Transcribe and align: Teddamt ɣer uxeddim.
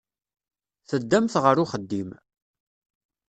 Teddamt 0.89 1.35
ɣer 1.43 1.55
uxeddim. 1.63 2.09